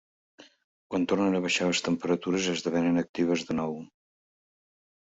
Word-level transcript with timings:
Quan 0.93 1.05
tornen 1.11 1.37
a 1.41 1.41
baixar 1.43 1.67
les 1.73 1.83
temperatures, 1.89 2.49
esdevenen 2.55 2.99
actives 3.05 3.47
de 3.51 3.61
nou. 3.61 3.79